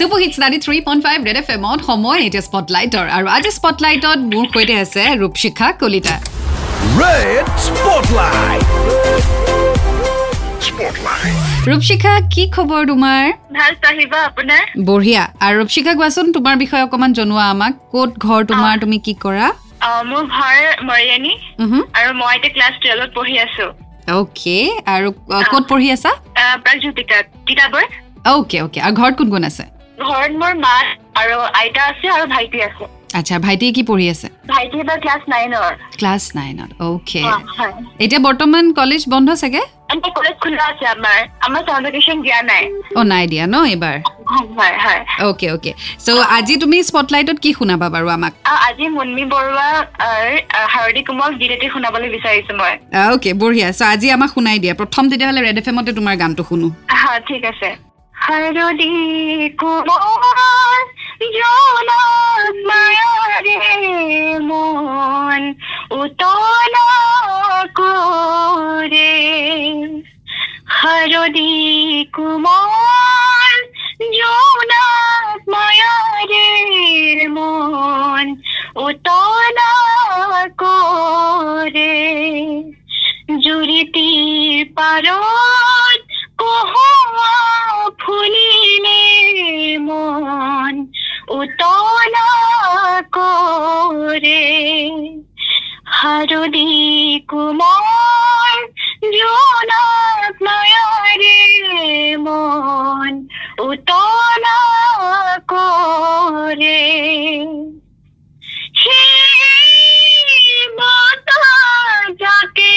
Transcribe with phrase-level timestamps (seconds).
[0.00, 4.18] Super hits ninety three point five Red F এমত সময় এতিয়া স্পটলাইটৰ আৰু আজি স্পটলাইটত
[4.32, 6.14] মোৰ সৈতে আছে ৰূপশিখা কলিতা.
[11.68, 13.22] ৰূপশিখা কি খবৰ তোমাৰ?
[13.56, 14.62] ভাল চাহিবা আপোনাৰ?
[14.88, 19.46] বঢ়িয়া। আৰু ৰূপশিখা কোৱাচোন তোমাৰ বিষয়ে অকণমান জনোৱা আমাক। ক'ত ঘৰ তোমাৰ তুমি কি কৰা?
[20.10, 20.56] মোৰ ঘৰ
[20.88, 21.32] মৰিয়ানী।
[21.98, 23.66] আৰু মই এতিয়া ক্লাছ টুৱেলভত পঢ়ি আছো।
[24.16, 24.56] অ'কে।
[24.94, 25.08] আৰু
[25.52, 26.10] ক'ত পঢ়ি আছা?
[26.42, 27.84] আহ, প্ৰাগজ্যোতিকাত। তিতাবৰ।
[28.32, 29.64] Okay okay. আৰু ঘৰত কোন কোন আছে?
[30.10, 30.76] ঘৰত মোৰ মা
[31.20, 32.84] আৰু আইতা আছে আৰু ভাইটি আছে।
[33.18, 34.28] আচ্ছা ভাইটিয়ে কি পঢ়ি আছে?
[34.52, 37.22] ভাইটি এবাৰ ক্লাছ নাইনৰ। ক্লাছ নাইনত অ'কে
[38.04, 39.62] এতিয়া বৰ্তমান কলেজ বন্ধ চাগে?
[40.16, 42.62] কলেজ খোলা আছে আমাৰ। আমাৰ ভেকেশ্যন দিয়া নাই।
[42.98, 43.96] অ' নাই দিয়া ন এইবাৰ?
[45.28, 45.72] অ'কে অ'কে
[46.04, 48.32] চ' আজি তুমি স্পটলাইটত কি শুনাবা বাৰু আমাক?
[48.68, 49.68] আজি মুন্মি বৰুৱা
[50.74, 52.74] হাৰদি কোমল গীত এটি শুনাবলৈ বিচাৰিছো মই।
[53.12, 56.68] অ'কে বঢ়িয়া। চ' আজি আমাক শুনাই দিয়া। প্ৰথম তেতিয়াহ'লে ৰেড এফ এমতে তোমাৰ গানটো শুনো।
[57.28, 57.70] ঠিক আছে।
[58.14, 58.88] হাৰদি
[59.60, 59.99] কোমল
[66.20, 66.88] উতলা
[67.76, 69.12] কৰে
[70.72, 71.52] হাৰদি
[72.14, 73.56] কোমল
[74.16, 76.48] জনাত মায়াৰে
[77.36, 78.26] মন
[78.84, 79.72] উতলা
[80.62, 81.96] কৰে
[83.40, 84.08] জুৰিতি
[84.76, 86.00] পাৰত
[86.42, 87.34] কহোৱা
[88.00, 89.02] ফুলিলে
[89.88, 90.84] মন
[91.32, 92.28] উতলা
[93.12, 94.38] কৰে
[96.00, 96.70] হারদি
[97.28, 98.56] কুমার
[99.18, 101.40] জোনাক নয়রে
[102.16, 103.12] মন
[103.68, 104.60] উতনা
[105.48, 106.84] করে।
[108.80, 109.04] হে
[110.78, 111.44] মাতা
[112.22, 112.76] যাকে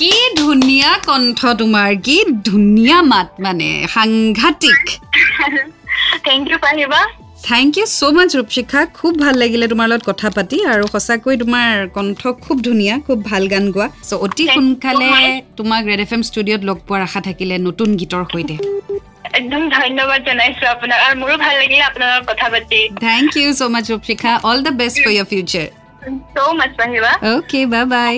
[0.00, 2.16] কি ধুনীয়া কণ্ঠ তোমাৰ কি
[2.48, 4.80] ধুনীয়া মাত মানে সাংঘাতিক।
[6.26, 7.00] থেংক ইউ পাহিবা।
[7.48, 8.80] Thank you so' much Rupshikha.
[8.98, 13.42] খুব ভাল লাগিলে তোমাৰ লগত কথা পাতি আৰু সঁচাকৈ তোমাৰ কণ্ঠ খুব ধুনীয়া খুব ভাল
[13.52, 15.10] গান গোৱা। চ' অতি সোনকালে.
[15.58, 18.56] তোমাক ৰেড এফ এম ষ্টুডিঅ'ত লগ পোৱাৰ আশা থাকিলে নতুন গীতৰ সৈতে।
[19.38, 23.86] একদম ধন্যবাদ জনাইছো আপোনাক আৰু মোৰো ভাল লাগিলে আপোনাৰ কথা পাতি। Thank you so' much
[23.92, 24.32] Rupshikha.
[24.48, 25.68] All the best for your future
[26.52, 26.70] much
[27.30, 28.14] okay bye bye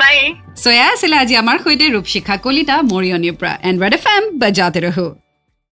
[0.00, 0.16] bye
[0.56, 4.80] so' এয়া আছিলে আজি আমাৰ সৈতে ৰূপশিখা কলিতা মৰিয়নিৰ পৰা এণ্ড ৰেড এফ এম বাজাতে
[4.80, 5.06] ৰহো